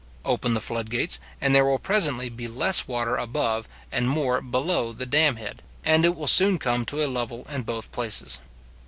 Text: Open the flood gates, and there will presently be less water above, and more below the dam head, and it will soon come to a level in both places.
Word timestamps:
Open 0.25 0.55
the 0.55 0.59
flood 0.61 0.89
gates, 0.89 1.19
and 1.39 1.53
there 1.53 1.63
will 1.63 1.77
presently 1.77 2.27
be 2.27 2.47
less 2.47 2.87
water 2.87 3.17
above, 3.17 3.69
and 3.91 4.09
more 4.09 4.41
below 4.41 4.93
the 4.93 5.05
dam 5.05 5.35
head, 5.35 5.61
and 5.85 6.03
it 6.03 6.15
will 6.15 6.25
soon 6.25 6.57
come 6.57 6.85
to 6.85 7.05
a 7.05 7.05
level 7.07 7.45
in 7.53 7.61
both 7.61 7.91
places. 7.91 8.39